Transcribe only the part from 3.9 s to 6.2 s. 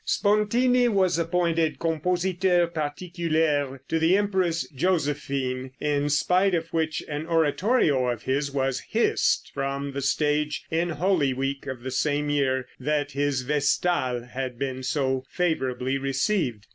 the Empress Josephine, in